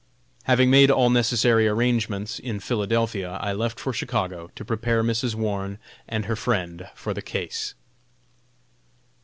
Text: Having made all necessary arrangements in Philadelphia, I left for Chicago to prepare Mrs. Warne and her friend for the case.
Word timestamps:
Having 0.45 0.71
made 0.71 0.89
all 0.89 1.11
necessary 1.11 1.67
arrangements 1.67 2.39
in 2.39 2.59
Philadelphia, 2.59 3.37
I 3.39 3.53
left 3.53 3.79
for 3.79 3.93
Chicago 3.93 4.49
to 4.55 4.65
prepare 4.65 5.03
Mrs. 5.03 5.35
Warne 5.35 5.77
and 6.09 6.25
her 6.25 6.35
friend 6.35 6.89
for 6.95 7.13
the 7.13 7.21
case. 7.21 7.75